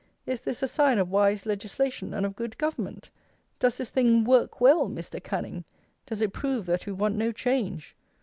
[0.25, 3.11] Is this a sign of wise legislation and of good government?
[3.59, 5.23] Does this thing "work well," Mr.
[5.23, 5.63] Canning?
[6.07, 7.95] Does it prove that we want no change?